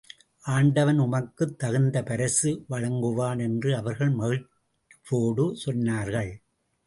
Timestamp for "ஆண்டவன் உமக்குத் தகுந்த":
0.45-2.03